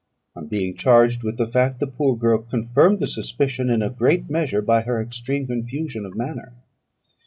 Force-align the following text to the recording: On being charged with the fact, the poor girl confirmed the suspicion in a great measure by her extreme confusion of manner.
On 0.35 0.47
being 0.47 0.75
charged 0.75 1.21
with 1.21 1.37
the 1.37 1.47
fact, 1.47 1.79
the 1.79 1.85
poor 1.85 2.17
girl 2.17 2.39
confirmed 2.39 2.97
the 2.97 3.05
suspicion 3.05 3.69
in 3.69 3.83
a 3.83 3.89
great 3.91 4.31
measure 4.31 4.63
by 4.63 4.81
her 4.81 4.99
extreme 4.99 5.45
confusion 5.45 6.07
of 6.07 6.15
manner. 6.15 6.53